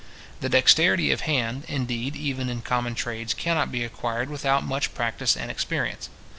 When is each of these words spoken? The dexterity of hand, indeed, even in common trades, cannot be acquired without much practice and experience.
The 0.39 0.49
dexterity 0.49 1.11
of 1.11 1.21
hand, 1.29 1.63
indeed, 1.67 2.15
even 2.15 2.49
in 2.49 2.63
common 2.63 2.95
trades, 2.95 3.35
cannot 3.35 3.71
be 3.71 3.83
acquired 3.83 4.31
without 4.31 4.63
much 4.65 4.95
practice 4.95 5.37
and 5.37 5.51
experience. 5.51 6.09